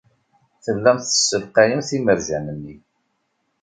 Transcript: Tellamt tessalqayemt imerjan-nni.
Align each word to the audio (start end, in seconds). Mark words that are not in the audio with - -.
Tellamt 0.63 1.05
tessalqayemt 1.11 1.87
imerjan-nni. 1.97 2.75